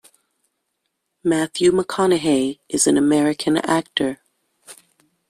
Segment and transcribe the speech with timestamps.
[1.23, 4.19] Matthew McConaughey is an American actor.